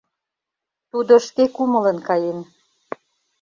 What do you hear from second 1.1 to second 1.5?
шке